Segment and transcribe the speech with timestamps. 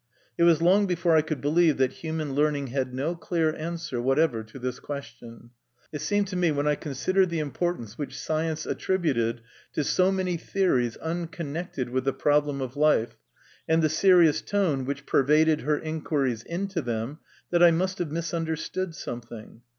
[0.35, 4.43] It was long before I could believe that human learning had no clear answer whatever
[4.43, 5.51] to this question.
[5.91, 9.41] It seemed to me, when I con sidered the importance which science attributed
[9.73, 13.15] to so many theories unconnected with the problem of life,
[13.69, 17.19] and the serious tone which pervaded her inquiries into them,
[17.51, 19.61] that I must have misunderstood something.